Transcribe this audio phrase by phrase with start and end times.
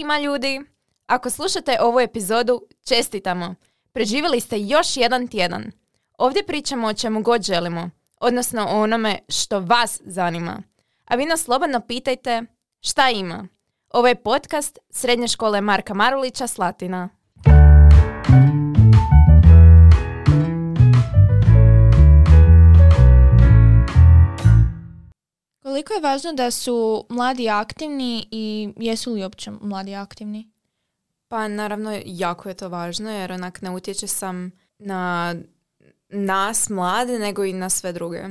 [0.00, 0.60] ima ljudi?
[1.06, 3.54] Ako slušate ovu epizodu, čestitamo.
[3.92, 5.72] Preživjeli ste još jedan tjedan.
[6.18, 10.62] Ovdje pričamo o čemu god želimo, odnosno o onome što vas zanima.
[11.04, 12.42] A vi nas slobodno pitajte
[12.80, 13.48] šta ima.
[13.90, 17.08] Ovo je podcast Srednje škole Marka Marulića Slatina.
[25.80, 30.50] Koliko je važno da su mladi aktivni i jesu li uopće mladi aktivni?
[31.28, 35.34] Pa naravno jako je to važno jer onak ne utječe sam na
[36.08, 38.22] nas mlade nego i na sve druge.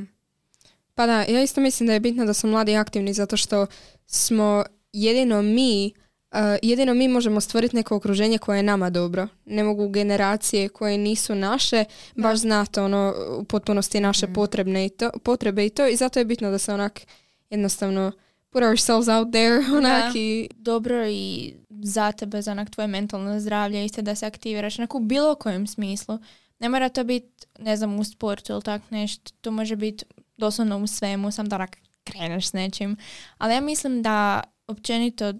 [0.95, 3.67] Pa da, ja isto mislim da je bitno da su mladi aktivni zato što
[4.07, 4.63] smo
[4.93, 5.93] jedino mi
[6.31, 9.27] Uh, jedino mi možemo stvoriti neko okruženje koje je nama dobro.
[9.45, 14.33] Ne mogu generacije koje nisu naše baš znati ono u potpunosti naše Mhm.
[14.33, 17.01] potrebne i to, potrebe i to i zato je bitno da se onak
[17.49, 18.11] jednostavno
[18.49, 20.19] put ourselves out there onak Da.
[20.19, 24.95] i Dobro i za tebe, za onak tvoje mentalno zdravlje, isto da se aktiviraš onak
[24.95, 26.19] u bilo kojem smislu.
[26.59, 29.31] Ne mora to biti, ne znam, u sportu ili tak nešto.
[29.41, 30.05] To može biti
[30.37, 32.97] doslovno u svemu, sam da onak kreneš s nečim.
[33.37, 35.33] Ali ja mislim da općenito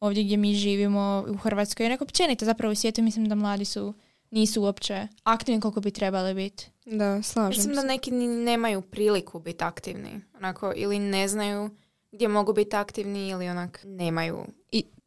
[0.00, 3.94] ovdje gdje mi živimo u Hrvatskoj, nek općenito zapravo u svijetu mislim da mladi su
[4.36, 6.70] nisu uopće aktivni koliko bi trebali biti.
[6.84, 7.86] da, slažem Mislim da se.
[7.86, 10.20] neki ni nemaju priliku biti aktivni.
[10.36, 11.70] Onako, ili ne znaju
[12.12, 14.46] gdje mogu biti aktivni ili onak nemaju.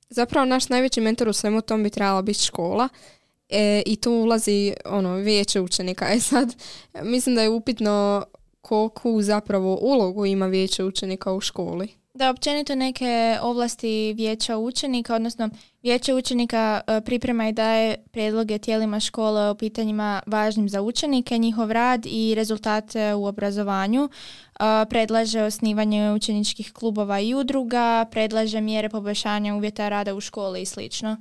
[0.10, 2.90] Zapravo naš najveći mentor u svemu tom bi trebala biti škola
[3.50, 6.06] e, i tu ulazi ono vijeće učenika.
[6.14, 6.56] E sad,
[7.04, 8.24] mislim da je upitno
[8.62, 11.99] koliko zapravo ulogu ima vijeće učenika u školi.
[12.20, 15.50] Da, općenito neke ovlasti vijeća učenika, odnosno
[15.82, 21.72] vijeće učenika e, priprema i daje prijedloge tijelima škole o pitanjima važnim za učenike, njihov
[21.72, 24.04] rad i rezultate u obrazovanju.
[24.04, 24.10] E,
[24.90, 31.18] Predlaže osnivanje učeničkih klubova i udruga, predlaže mjere poboljšanja uvjeta rada u školi i slično.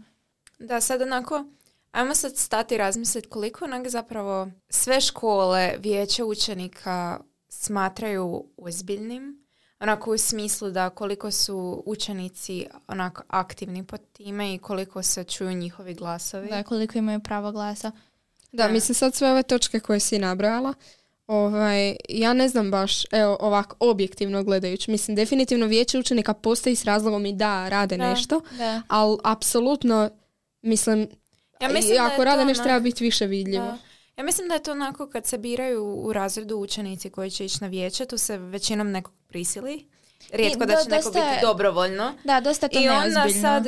[0.58, 1.44] Da, sad onako,
[1.92, 9.47] ajmo sad stati i razmisliti koliko onak zapravo sve škole, vijeće učenika smatraju ozbiljnim.
[9.80, 15.52] Onako u smislu da koliko su učenici onako aktivni pod time i koliko se čuju
[15.52, 16.48] njihovi glasovi.
[16.48, 17.90] Da, koliko imaju pravo glasa.
[18.52, 18.68] Da, Da.
[18.68, 20.74] mislim sad sve ove točke koje si nabrala,
[21.26, 26.84] ovaj, ja ne znam baš, evo ovako objektivno gledajući, mislim definitivno vijeće učenika postoji s
[26.84, 28.10] razlogom i da rade Da.
[28.10, 28.82] nešto, Da.
[28.88, 30.10] ali apsolutno
[30.62, 31.08] mislim,
[31.60, 33.64] Ja i mislim da ako rade to nešto onak- treba biti više vidljivo.
[33.64, 33.78] Da.
[34.18, 37.58] Ja mislim da je to onako kad se biraju u razredu učenici koji će ići
[37.60, 39.88] na vijeće, tu se većinom nekog prisili.
[40.30, 42.14] Rijetko I da do- će neko dosta je- biti dobrovoljno.
[42.24, 43.42] Da, dosta to I onda neozbiljno.
[43.42, 43.66] sad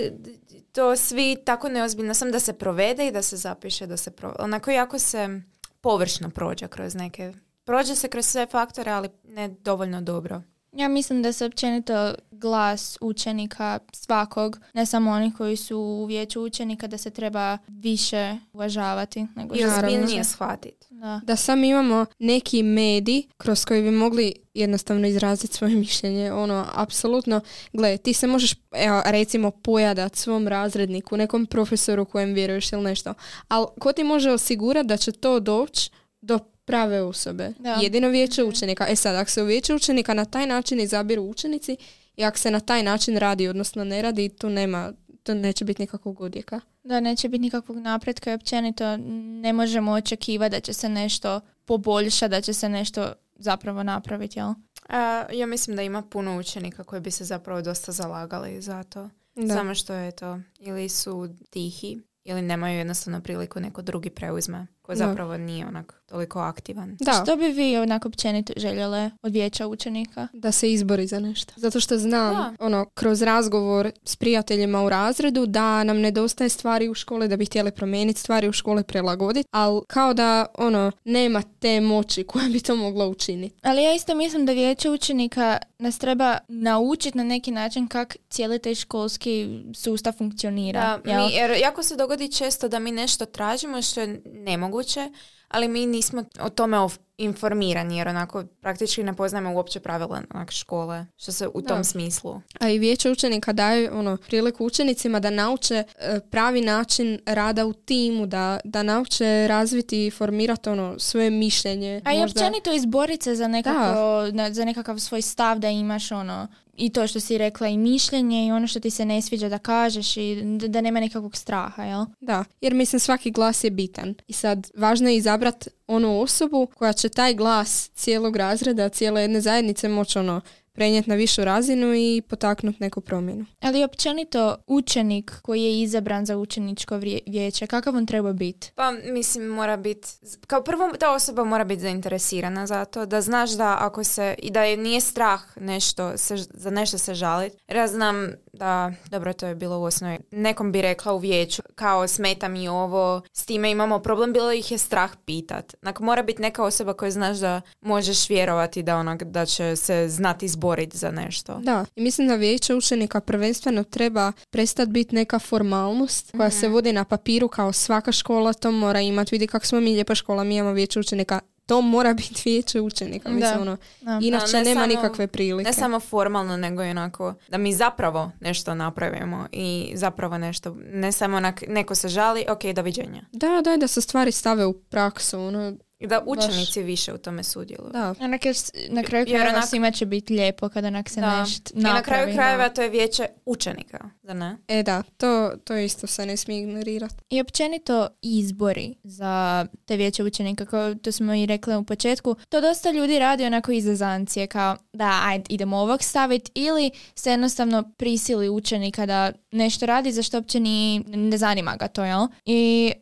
[0.72, 4.34] to svi tako neozbiljno sam da se provede i da se zapiše, da se pro...
[4.38, 5.40] onako jako se
[5.80, 7.32] površno prođe kroz neke,
[7.64, 10.42] prođe se kroz sve faktore, ali ne dovoljno dobro.
[10.72, 16.42] Ja mislim da se općenito glas učenika svakog, ne samo onih koji su u vijeću
[16.42, 19.26] učenika, da se treba više uvažavati.
[19.36, 20.86] Nego I ozbiljnije shvatiti.
[20.90, 21.20] Da.
[21.24, 26.32] Da sam imamo neki medij kroz koji bi mogli jednostavno izraziti svoje mišljenje.
[26.32, 27.40] Ono, apsolutno,
[27.72, 33.14] gle, ti se možeš, evo, recimo, pojadat svom razredniku, nekom profesoru kojem vjeruješ ili nešto.
[33.48, 36.38] Ali ko ti može osigurati da će to doći do
[36.70, 37.52] prave osobe?
[37.58, 37.74] Da.
[37.74, 38.86] Jedino vijeće učenika.
[38.88, 41.76] E sad, ako se u vijeće učenika na taj način izabiru učenici
[42.16, 44.92] i ako se na taj način radi, odnosno ne radi, tu nema,
[45.22, 46.60] tu neće biti nikakvog odjeka.
[46.84, 48.96] da neće biti nikakvog napretka i općenito
[49.42, 54.54] ne možemo očekivati da će se nešto poboljšati, da će se nešto zapravo napraviti, jel?
[54.88, 59.08] A, ja mislim da ima puno učenika koji bi se zapravo dosta zalagali za to.
[59.34, 59.54] Da.
[59.54, 64.98] Samo što je to, ili su tihi, ili nemaju jednostavno priliku neko drugi preuzme, koji
[64.98, 65.06] Da.
[65.08, 66.96] zapravo nije onak toliko aktivan.
[67.00, 67.22] Da.
[67.24, 70.28] Što bi vi onako općenito željele od vijeća učenika?
[70.32, 71.52] da se izbori za nešto.
[71.56, 72.54] Zato što znam, Da.
[72.60, 77.46] ono, kroz razgovor s prijateljima u razredu da nam nedostaje stvari u školi, da bi
[77.46, 82.60] htjeli promijeniti stvari u školi, prilagoditi, ali kao da, ono, nema te moći koja bi
[82.60, 83.56] to mogla učiniti.
[83.62, 88.58] Ali ja isto mislim da vijeće učenika nas treba naučiti na neki način kako cijeli
[88.58, 91.00] taj školski sustav funkcionira.
[91.04, 91.26] Da, jel?
[91.26, 95.04] mi, jer jako se dogodi često da mi nešto tražimo što je nemoguće, hoqe,
[95.50, 100.50] ali mi nismo o tome of- informirani jer onako praktički ne poznajemo uopće pravila onak,
[100.50, 101.68] škole, što se u Da.
[101.68, 102.40] tom smislu.
[102.60, 107.72] A i vijeće učenika daje ono, priliku učenicima da nauče e, pravi način rada u
[107.72, 112.00] timu, da, da nauče razviti i formirati ono, svoje mišljenje.
[112.04, 114.00] A i možda- općenito izboriti se za, nekako,
[114.32, 118.46] na- za nekakav svoj stav da imaš ono i to što si rekla i mišljenje
[118.46, 121.84] i ono što ti se ne sviđa da kažeš i da, da nema nekakvog straha,
[121.84, 122.04] jel?
[122.20, 124.14] Da, jer mislim svaki glas je bitan.
[124.26, 125.39] I sad, važno je izabrati
[125.86, 130.40] onu osobu koja će taj glas cijelog razreda, cijele jedne zajednice moći ono,
[130.72, 133.44] prenijeti na višu razinu i potaknuti neku promjenu.
[133.60, 136.96] Ali općenito učenik koji je izabran za učeničko
[137.26, 138.70] vijeće, kakav on treba biti?
[138.74, 140.08] Pa mislim mora biti,
[140.46, 144.50] kao prvo ta osoba mora biti zainteresirana za to, da znaš da ako se, i
[144.50, 147.56] da je nije strah nešto, se, za nešto se žaliti.
[147.68, 152.08] Ja znam da, dobro to je bilo u osnovi, nekom bi rekla u vijeću, kao
[152.08, 155.74] smeta mi ovo, s time imamo problem, bilo ih je strah pitat.
[155.82, 160.08] Onak, mora biti neka osoba koja znaš da možeš vjerovati da, onak, da će se
[160.08, 161.58] znati izboriti za nešto.
[161.62, 166.92] Da, i mislim da vijeće učenika prvenstveno treba prestati biti neka formalnost koja se vodi
[166.92, 169.34] na papiru kao svaka škola to mora imati.
[169.34, 171.40] Vidi kako smo mi lijepa škola, mi imamo vijeće učenika.
[171.70, 173.28] To mora biti vijeće učenika.
[173.28, 173.60] Mislim, Da.
[173.60, 174.18] ono, Da.
[174.22, 175.68] inače Da, ne nema samo- nikakve prilike.
[175.68, 181.12] Ne samo formalno, nego i onako da mi zapravo nešto napravimo i zapravo nešto, ne
[181.12, 183.22] samo onak, neko se žali, ok, doviđenja.
[183.32, 185.40] Da, da, da se stvari stave u praksu.
[185.40, 187.90] Ono, I da učenici više u tome sudjeluju.
[187.92, 188.14] da.
[188.42, 191.40] Jer s- na kraju krajeva onak- svima će biti lijepo kada onak se Da.
[191.40, 192.04] nešto I na napravi.
[192.04, 192.32] kraju da.
[192.32, 194.56] krajeva to je vijeće učenika, zar ne?
[194.68, 197.14] E da, to, to isto se ne smije ignorirati.
[197.30, 202.60] I općenito izbori za te vijeće učenika, kao to smo i rekli u početku, to
[202.60, 207.92] dosta ljudi radi onako iz zezancije, kao da ajde idemo ovog staviti ili se jednostavno
[207.96, 212.26] prisili učenika da nešto radi za što uopće ni, ne zanima ga to, jel?
[212.44, 212.92] I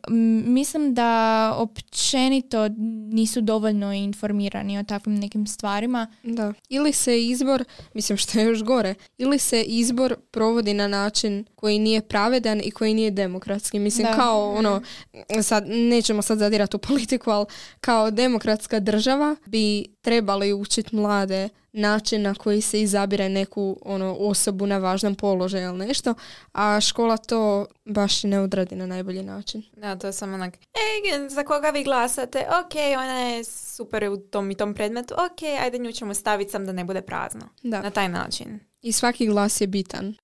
[0.45, 1.09] mislim da
[1.57, 6.07] općenito nisu dovoljno informirani o takvim nekim stvarima.
[6.23, 6.53] Da.
[6.69, 7.63] Ili se izbor,
[7.93, 12.71] mislim što je još gore, ili se izbor provodi na način koji nije pravedan i
[12.71, 13.79] koji nije demokratski.
[13.79, 14.13] Mislim Da.
[14.13, 14.81] kao ono,
[15.41, 17.45] sad nećemo sad zadirati u politiku, ali
[17.79, 24.65] kao demokratska država bi trebali učiti mlade način na koji se izabire neku ono, osobu
[24.65, 26.13] na važnom položaju ili nešto,
[26.51, 29.63] a škola to baš ne odradi na najbolji način.
[29.77, 32.39] Da, to je samo onak, e, za koga vi glasate?
[32.39, 36.65] Ok, ona je super u tom i tom predmetu, ok, ajde nju ćemo staviti sam
[36.65, 37.49] da ne bude prazno.
[37.63, 37.81] Da.
[37.81, 38.59] Na taj način.
[38.81, 40.15] I svaki glas je bitan.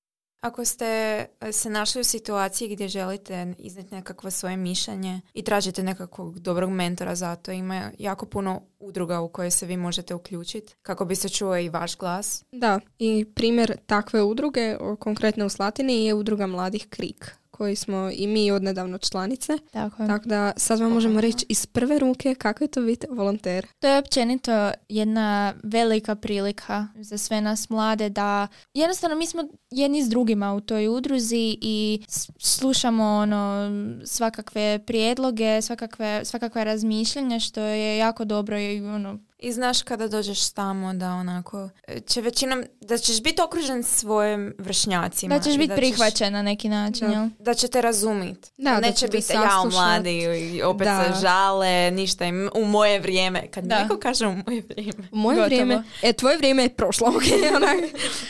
[0.45, 5.83] Ako ste e, se našli u situaciji gdje želite iznijeti nekakvo svoje mišljenje i tražite
[5.83, 10.73] nekakvog dobrog mentora za to, ima jako puno udruga u koje se vi možete uključiti
[10.81, 12.43] kako bi se čuo i vaš glas.
[12.51, 18.27] Da, i primjer takve udruge, konkretno u Slatini, je udruga Mladih Krik, koji smo i
[18.27, 19.53] mi odnedavno članice.
[19.71, 20.07] Tako.
[20.07, 23.67] Tako da sad vam možemo reći iz prve ruke kako je to biti volonter.
[23.79, 30.03] To je općenito jedna velika prilika za sve nas mlade da jednostavno mi smo jedni
[30.03, 32.03] s drugima u toj udruzi i
[32.39, 33.69] slušamo ono
[34.05, 40.49] svakakve prijedloge, svakakve, svakakve razmišljanja što je jako dobro i ono I znaš kada dođeš
[40.49, 41.69] tamo da onako
[42.05, 45.35] će većinom, da ćeš biti okružen svojim vršnjacima.
[45.35, 47.13] da ćeš biti prihvaćen na neki način, Da.
[47.13, 47.27] jel?
[47.39, 48.51] Da će te razumit.
[48.57, 49.71] Da, da Neće biti saslušat.
[49.71, 50.19] mladi
[50.53, 51.03] i opet Da.
[51.05, 53.47] se žale, ništa im u moje vrijeme.
[53.47, 53.79] Kad Da.
[53.79, 55.07] neko kaže u moje vrijeme.
[55.11, 55.45] U moje Gotovo.
[55.45, 57.23] vrijeme, e, tvoje vrijeme je prošlo, ok,
[57.57, 57.77] onak,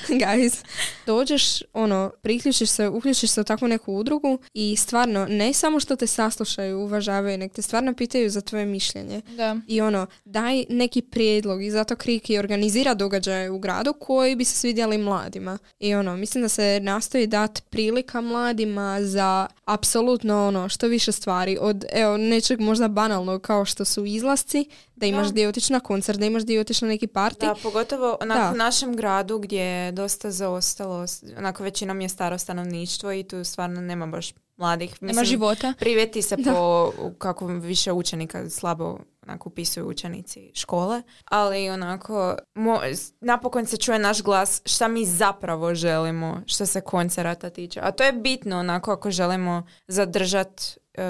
[0.10, 0.64] guys.
[1.06, 5.96] Dođeš, ono, priključiš se, uključiš se u takvu neku udrugu i stvarno, ne samo što
[5.96, 9.22] te saslušaju, uvažavaju, nek te stvarno pitaju za tvoje mišljenje.
[9.28, 9.56] Da.
[9.68, 14.58] I ono, daj neki prijedlog i zato Kriki organizira događaje u gradu koji bi se
[14.58, 15.58] svidjeli mladima.
[15.80, 21.58] I ono, mislim da se nastoji dati prilika mladima za apsolutno ono, što više stvari.
[21.62, 24.66] Od, evo, nečeg možda banalnog kao što su izlasci,
[24.96, 25.32] da imaš Da.
[25.32, 27.46] gdje otići na koncert, da imaš otići na neki parti.
[27.46, 28.52] Da, pogotovo Da.
[28.54, 31.06] u našem gradu gdje je dosta zaostalo,
[31.38, 35.04] onako većinom je staro stanovništvo i tu stvarno nema baš mladih.
[35.04, 35.74] Nema života.
[35.80, 36.52] Privjeti se Da.
[36.52, 44.00] po kako više učenika slabo onako upisuju učenici škole, ali onako mo- napokon se čuje
[44.00, 47.80] naš glas šta mi zapravo želimo što se koncerata tiče.
[47.84, 50.62] A to je bitno onako ako želimo zadržat
[50.94, 51.04] e,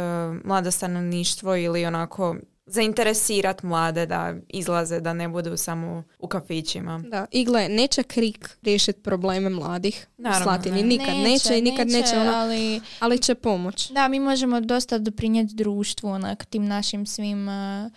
[0.43, 2.35] mlado stanovništvo ili onako
[2.67, 7.03] zainteresirat mlade da izlaze, da ne budu samo u kafićima.
[7.07, 10.81] Da, i gle, neće Krik riješiti probleme mladih Naravno, u Slatini.
[10.81, 10.87] ne.
[10.87, 13.91] Nikad neće, i nikad neće, ono, ali ali će pomoć.
[13.91, 17.53] Da, mi možemo dosta doprinijeti društvu, onak, tim našim svim uh,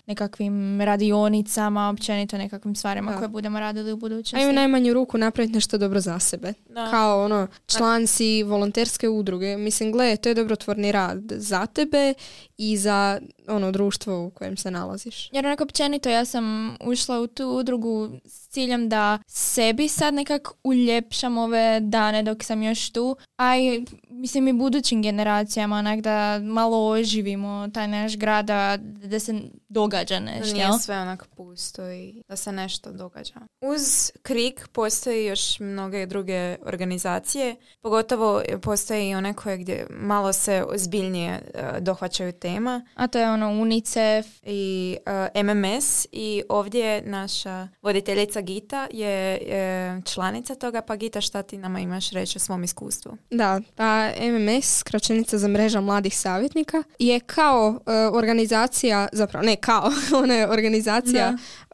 [0.07, 3.19] nekakvim radionicama, općenito nekakvim stvarima Da.
[3.19, 4.47] koje budemo radili u A i budućnosti.
[4.49, 6.53] u najmanju ruku napraviti nešto dobro za sebe.
[6.69, 6.91] Da.
[6.91, 9.57] Kao ono, član si volonterske udruge.
[9.57, 12.15] Mislim, gle, to je dobrotvorni rad za tebe
[12.59, 15.29] i za ono društvo u kojem se nalaziš.
[15.33, 20.49] Jer onako općenito ja sam ušla u tu udrugu s ciljem da sebi sad nekak
[20.65, 26.41] uljepšam ove dane dok sam još tu, a i mislim i budućim generacijama onak da
[26.43, 29.35] malo oživimo taj naš grad da, da se
[29.69, 30.79] događa Da nešto, nije jel?
[30.79, 33.35] sve onako pusto i da se nešto događa.
[33.61, 40.65] Uz KRIK postoji još mnoge druge organizacije, pogotovo postoje i one koje gdje malo se
[40.69, 44.27] ozbiljnije e, dohvaćaju teme tema A to je ono UNICEF.
[44.43, 44.97] i
[45.35, 51.59] uh, MMS i ovdje naša voditeljica Gita je e, članica toga, pa Gita šta ti
[51.59, 53.17] nama imaš reći o svom iskustvu?
[53.31, 59.91] Da, pa MMS, skraćenica za mreža mladih savjetnika, je kao e, organizacija, zapravo ne kao,
[60.23, 61.68] ona je organizacija e,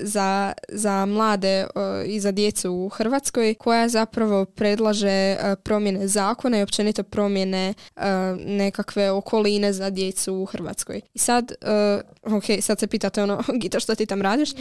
[0.00, 1.66] za, za mlade e,
[2.06, 8.02] i za djecu u Hrvatskoj koja zapravo predlaže e, promjene zakona i općenito promjene e,
[8.46, 11.00] nekakve okoline za djecu u Hrvatskoj.
[11.14, 14.50] I sad, e, ok, sad se pitate ono, Gita što ti tam radiš?
[14.52, 14.54] E,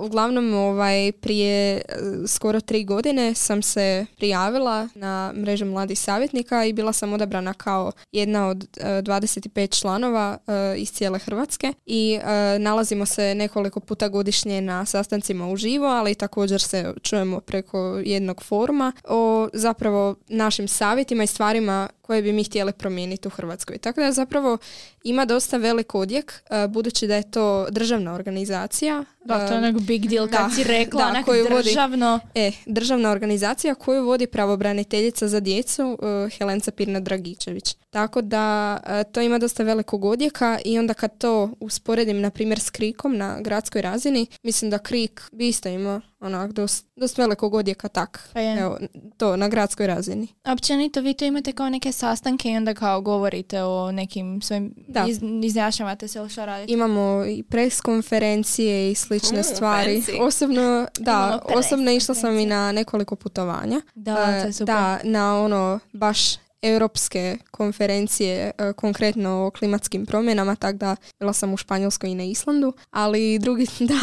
[0.00, 1.82] uglavnom, ovaj, prije e,
[2.26, 7.92] skoro tri godine sam se prijavila na mrežu mladih savjetnika i bila sam odabrana kao
[8.12, 14.08] jedna od e, 25 članova e, iz cijele Hrvatske i e, nalazimo se nekoliko puta
[14.08, 21.24] godišnje na sastancima uživo, ali također se čujemo preko jednog foruma o zapravo našim savjetima
[21.24, 23.78] i stvarima koje bi mi htjeli promijeniti u Hrvatskoj.
[23.78, 24.58] Tako da zapravo
[25.04, 29.04] ima dosta velik odjek, e, budući da je to državna organizacija.
[29.24, 31.64] Da, to je e, onak big deal kad da, si rekla, da, onak koju vodi-
[31.64, 32.20] državno.
[32.34, 37.76] E, državna organizacija koju vodi pravobraniteljica za djecu e, Helenca Pirna Dragičević.
[37.90, 42.60] Tako da e, to ima dosta velikog odjeka i onda kad to usporedim na primjer
[42.60, 47.54] s Krikom na gradskoj razini, mislim da Krik bi isto imao onak dosta dost velikog
[47.54, 48.28] odjeka tak.
[48.32, 48.58] Pa je.
[48.58, 48.78] Evo,
[49.16, 50.26] to na gradskoj razini.
[50.46, 55.04] Općenito vi to imate kao neke sastanke i onda kao govorite o nekim svojim, Da.
[55.08, 56.72] iz, izjašnjavate se ili što radite.
[56.72, 58.52] Imamo i pres konferencije
[58.90, 60.02] i slične Mm, stvari.
[60.02, 60.20] fancy.
[60.20, 63.80] Osobno, da, osobno išla sam i na nekoliko putovanja.
[63.94, 64.66] Da, to je super.
[64.66, 70.96] Da, na ono baš európske konferencie konkrétno o klimatským promenám a tak dá.
[71.18, 73.98] Veľa som u Španielsko i na Islandu, ali drugi da,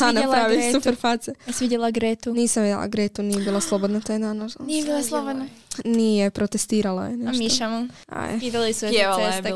[0.00, 1.34] a napravi super face.
[1.46, 2.32] Jesi vidjela Gretu?
[2.32, 4.50] Nisam vidjela Gretu, nije bila slobodna taj dan.
[4.60, 5.46] Nije bila slobodna?
[5.84, 7.36] Nije, protestirala je nešto.
[7.36, 7.86] A mišamo.
[8.40, 9.52] Vidjeli su je ceste.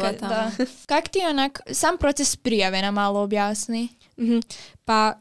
[0.87, 3.88] Kak ti onak, sam proces prijave malo objasni?
[4.18, 4.40] Mm-hmm.
[4.84, 5.14] Pa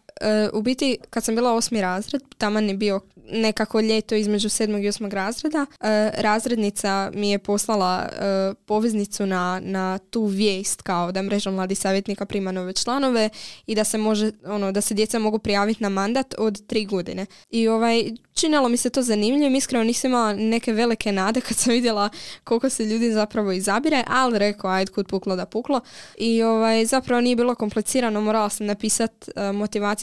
[0.53, 2.99] u biti, kad sam bila osmi razred, taman je bio
[3.31, 9.61] nekako ljeto između sedmog i osmog razreda, e, razrednica mi je poslala e, poveznicu na,
[9.63, 13.29] na tu vijest kao da mreža mladih savjetnika prima nove članove
[13.67, 17.25] i da se može, ono, da se djeca mogu prijaviti na mandat od tri godine.
[17.49, 21.73] I ovaj, činilo mi se to zanimljivo, iskreno nisam imala neke velike nade kad sam
[21.73, 22.09] vidjela
[22.43, 25.81] koliko se ljudi zapravo izabire, ali rekao, ajde kud puklo da puklo.
[26.17, 29.31] I ovaj, zapravo nije bilo komplicirano, morala sam napisati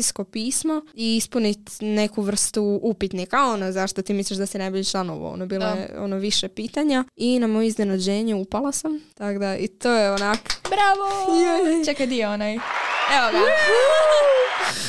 [0.08, 5.10] motivacijsko pismo i ispuniti neku vrstu upitnika, ono, zašto ti misliš da si najbolji član
[5.10, 9.56] ovo, ono, bilo je ono više pitanja i na moje iznenađenje upala sam, tako da
[9.56, 11.34] i to je onak, Bravo!
[11.34, 11.84] Jej.
[11.84, 12.54] Čekaj, di je onaj?
[12.54, 13.38] Evo ga.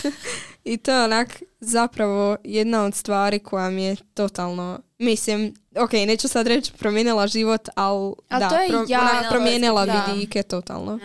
[0.71, 6.27] i to je onak zapravo jedna od stvari koja mi je totalno, mislim, ok, neću
[6.27, 10.99] sad reći promijenila život, ali Al da, to je pro- promijenila vidike totalno.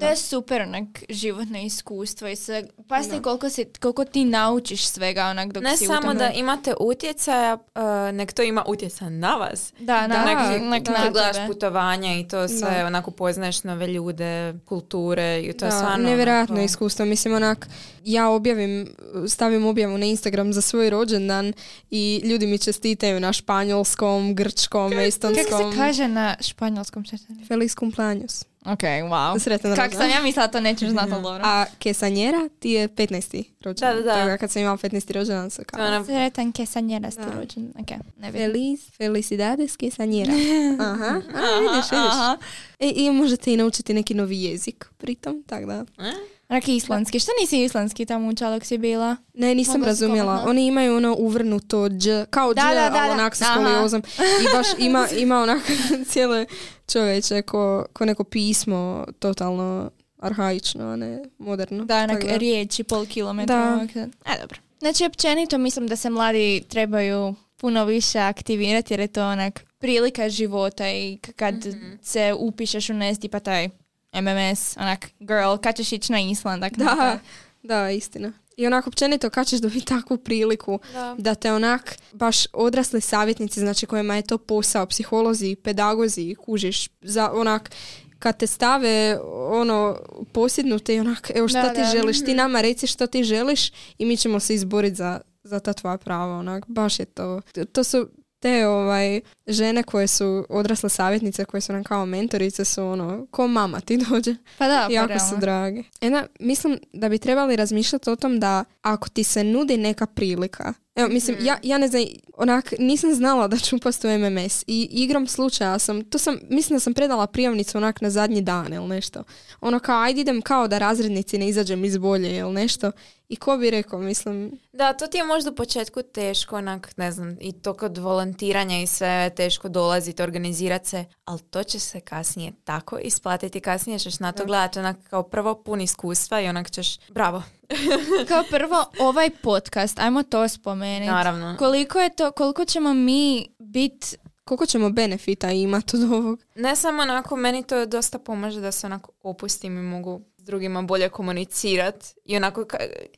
[0.00, 2.64] To je super onak životno iskustvo i sve.
[2.88, 6.14] Pazite koliko, si, koliko ti naučiš svega onak dok Ne si u samo tome.
[6.14, 9.72] da imate utjecaja, uh, nek to ima utjecaj na vas.
[9.78, 10.90] Da, na, Da, da, onak da.
[10.90, 11.46] na Kad gledaš tebe.
[11.48, 12.86] putovanja i to sve, Da.
[12.86, 15.08] onako poznaješ nove ljude, kulture
[15.40, 16.08] i to je Da, stvarno...
[16.08, 17.04] nevjerojatno onako- iskustvo.
[17.04, 17.68] Mislim, onak,
[18.04, 18.94] ja objavim,
[19.28, 21.52] stavim objavu na Instagram za svoj rođendan
[21.90, 25.72] i ljudi mi čestitaju na španjolskom, grčkom, Kako estonskom.
[25.72, 27.04] se kaže na španjolskom?
[27.48, 28.44] Feliz cumpleaños.
[28.62, 29.38] Ok, wow.
[29.38, 30.00] Sretan Kak rođendan.
[30.00, 31.42] sam ja mislila to nećeš znati, ali dobro.
[31.44, 33.44] A kesanjera ti je 15.
[33.60, 33.96] rođendan.
[33.96, 34.14] Da, da, da.
[34.14, 35.12] Tako da kad sam imala 15.
[35.12, 35.82] rođendan To kao...
[35.82, 37.32] je ono- Sretan kesanjera ste Da.
[37.32, 37.72] rođen.
[37.80, 38.32] Ok, ne vidim.
[38.42, 40.32] Feliz, felicidades, kesanjera.
[40.80, 42.08] Aha, a, vidiš, vidiš.
[42.08, 42.38] aha.
[42.78, 45.84] E, I možete i naučiti neki novi jezik pritom, tako da.
[45.98, 46.12] E?
[46.48, 47.20] Onak islandski.
[47.20, 49.16] Što nisi islandski tamo učila dok si bila?
[49.34, 50.44] Ne, nisam Mogla si razumjela.
[50.46, 54.02] Oni imaju ono uvrnuto dž, kao Da, dž, da, da, ali onak sa skoliozom.
[54.18, 55.62] I baš ima, ima onak
[56.10, 56.46] cijele
[56.92, 61.84] čovječe ko, ko neko pismo totalno arhaično, a ne moderno.
[61.84, 62.36] Da, onak Tako da.
[62.36, 63.86] riječi, pol kilometra.
[63.94, 64.00] Da.
[64.02, 64.58] E, dobro.
[64.78, 70.28] Znači, općenito mislim da se mladi trebaju puno više aktivirati jer je to onak prilika
[70.28, 71.54] života i kad
[72.02, 73.68] se upišeš u nesti pa taj
[74.12, 76.64] MMS, onak, girl, kad ćeš ići na Island?
[76.64, 77.18] Ak Da,
[77.62, 78.32] da, istina.
[78.56, 81.14] I onako općenito kad ćeš dobiti takvu priliku Da.
[81.18, 87.30] da te onak baš odrasli savjetnici, znači kojima je to posao, psiholozi, pedagozi, kužiš, za
[87.32, 87.70] onak
[88.18, 89.18] kad te stave
[89.50, 89.96] ono
[90.32, 91.86] posjednute i onak evo šta Da, ti da.
[91.86, 95.72] želiš, ti nama reci što ti želiš i mi ćemo se izboriti za, za ta
[95.72, 97.40] tvoja prava, onak baš je to.
[97.72, 98.08] To su
[98.40, 103.48] te ovaj žene koje su odrasle savjetnice koje su nam kao mentorice su ono ko
[103.48, 105.82] mama ti dođe Pa da, pa jako su drage.
[106.00, 110.74] Ena, mislim da bi trebali razmišljati o tom da ako ti se nudi neka prilika,
[110.98, 112.02] Evo, mislim, ja, ja ne znam,
[112.36, 116.76] onak, nisam znala da ću upast u MMS i igrom slučaja sam, to sam, mislim
[116.76, 119.22] da sam predala prijavnicu onak na zadnji dan ili nešto.
[119.60, 122.92] Ono kao, ajde idem kao da razrednici ne izađem iz bolje ili nešto.
[123.28, 127.12] I ko bi rekao, mislim, Da, to ti je možda u početku teško, onak, ne
[127.12, 132.00] znam, i to kod volontiranja i sve teško dolaziti, organizirati se, ali to će se
[132.00, 136.70] kasnije tako isplatiti, kasnije ćeš na to gledati onak kao prvo pun iskustva i onak
[136.70, 137.42] ćeš, bravo,
[138.28, 141.10] Kao prvo, ovaj podcast, ajmo to spomenuti.
[141.10, 141.56] naravno.
[141.58, 144.16] Koliko je to, koliko ćemo mi biti
[144.48, 146.44] koliko ćemo benefita imati od ovog?
[146.54, 150.82] Ne samo onako, meni to dosta pomaže da se onako opustim i mogu s drugima
[150.82, 152.64] bolje komunicirat i onako,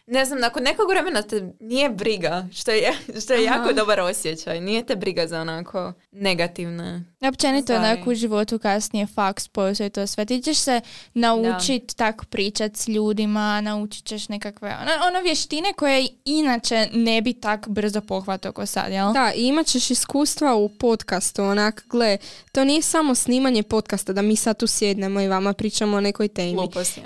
[0.07, 2.93] ne znam, nakon nekog vremena te nije briga, što je,
[3.23, 7.05] što je jako dobar osjećaj, nije te briga za onako negativne.
[7.29, 10.25] Općenito onako u životu kasnije faks, posao i to sve.
[10.25, 10.81] Ti ćeš se
[11.15, 17.33] naučit tako pričat s ljudima, naučit ćeš nekakve ono, ono vještine koje inače ne bi
[17.33, 19.13] tak brzo pohvatao ko sad, jel?
[19.13, 22.19] Da, i imat ćeš iskustva u podcastu, onak, gle,
[22.53, 26.29] to nije samo snimanje podcasta da mi sad tu sjednemo i vama pričamo o nekoj
[26.29, 26.55] temi.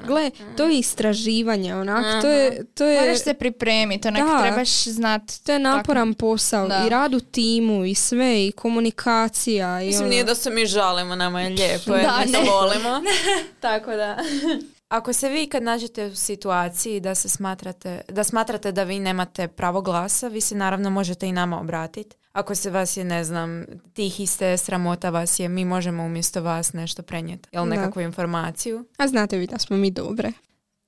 [0.07, 4.43] Gle, to je istraživanje, onak, to je, to je, Moraš se pripremiti, onak Da.
[4.43, 5.23] trebaš znat.
[5.47, 6.83] to je naporan posao Da.
[6.87, 11.15] i rad u timu i sve i komunikacija i Mislim, nije da se mi žalimo,
[11.15, 12.51] nama je lijepo, jer Da, mi se ne.
[12.51, 13.03] volimo.
[13.61, 14.17] Tako da...
[14.89, 19.49] Ako se vi kad nađete u situaciji da se smatrate, da smatrate da vi nemate
[19.49, 22.17] pravo glasa, vi se naravno možete i nama obratiti.
[22.33, 26.73] Ako se vas je, ne znam, tih iste sramota vas je, mi možemo umjesto vas
[26.73, 27.49] nešto prenijeti.
[27.53, 27.71] Jel Da.
[27.71, 28.85] nekakvu informaciju?
[28.97, 30.33] A znate vi da smo mi dobre.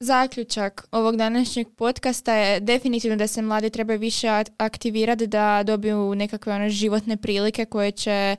[0.00, 6.14] Zaključak ovog današnjeg podcasta je definitivno da se mladi trebaju više at- aktivirati da dobiju
[6.14, 8.36] nekakve one životne prilike koje će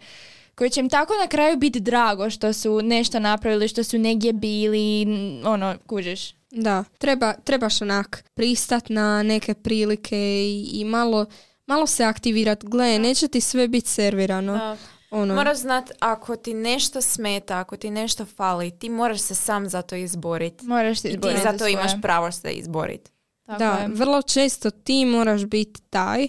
[0.57, 4.33] koje će im tako na kraju biti drago što su nešto napravili, što su negdje
[4.33, 5.07] bili,
[5.45, 6.35] ono, kužiš.
[6.51, 11.25] Da, treba, trebaš onak pristat na neke prilike i, i malo,
[11.67, 12.63] malo se aktivirat.
[12.63, 14.77] Gle, neće ti sve biti servirano.
[15.11, 15.35] Ono.
[15.35, 19.81] Moraš znat, ako ti nešto smeta, ako ti nešto fali, ti moraš se sam za
[19.81, 20.65] to izboriti.
[20.65, 23.11] Moraš se I ti izboriti za to imaš pravo se izboriti.
[23.59, 23.87] Da, je.
[23.87, 26.27] vrlo često ti moraš biti taj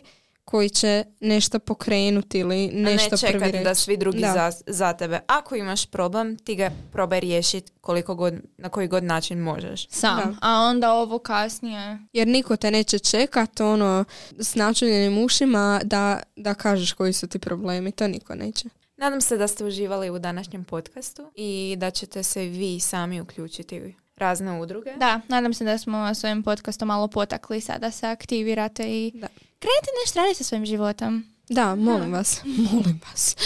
[0.49, 3.81] koji će nešto pokrenuti ili A nešto ne prvi čekati da reći.
[3.81, 4.33] svi drugi Da.
[4.33, 5.21] za, za tebe.
[5.27, 9.89] Ako imaš problem, ti ga probaj riješiti koliko god, na koji god način možeš.
[9.89, 10.17] Sam.
[10.17, 10.37] Da.
[10.41, 11.99] A onda ovo kasnije.
[12.13, 14.05] Jer niko te neće čekat ono
[14.39, 17.93] s načuljenim ušima da, da kažeš koji su ti problemi.
[17.93, 18.69] To niko neće.
[18.97, 23.81] Nadam se da ste uživali u današnjem podcastu i da ćete se vi sami uključiti
[23.81, 24.93] u razne udruge.
[24.97, 29.27] Da, nadam se da smo s ovim podcastom malo potakli sada se aktivirate i Da.
[29.59, 31.25] Krenite nešto raditi sa svojim životom.
[31.49, 32.43] Da, molim vas.
[32.73, 33.37] Molim vas.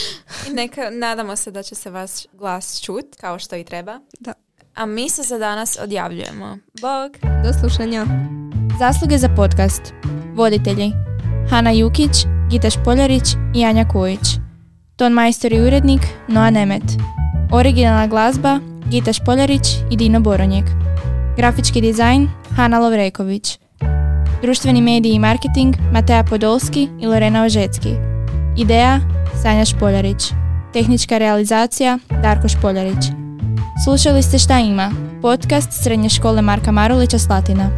[0.48, 4.00] I neka, nadamo se da će se vaš glas čut, kao što i treba.
[4.20, 4.32] Da.
[4.74, 6.58] A mi se za danas odjavljujemo.
[6.80, 7.16] Bog!
[7.44, 8.06] Do slušanja.
[8.78, 9.82] Zasluge za podcast.
[10.34, 10.92] Voditelji.
[11.50, 12.10] Hana Jukić,
[12.50, 13.22] Gita Špoljarić
[13.54, 14.26] i Anja Kojić.
[14.96, 16.82] Ton majstor i urednik Noa Nemet.
[17.52, 20.64] Originalna glazba Gita Špoljarić i Dino Boronjek.
[21.36, 23.61] Grafički dizajn Hana Lovreković.
[24.42, 27.88] Društveni mediji i marketing Matea Podolski i Lorena Ožecki.
[28.58, 29.00] Ideja
[29.42, 30.22] Sanja Špoljarić.
[30.72, 33.04] Tehnička realizacija Darko Špoljarić.
[33.84, 34.92] Slušali ste Šta ima?
[35.22, 37.70] Podcast Srednje škole Marka Marulića Slatina.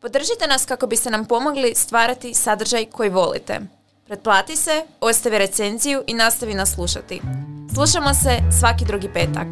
[0.00, 3.60] Podržite nas kako biste nam pomogli stvarati sadržaj koji volite.
[4.06, 7.20] Pretplati se, ostavi recenziju i nastavi nas slušati.
[7.74, 9.46] Slušamo se svaki drugi petak.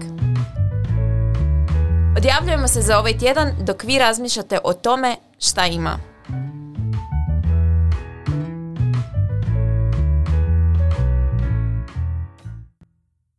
[2.16, 5.98] Odjavljujemo se za ovaj tjedan dok vi razmišljate o tome šta ima.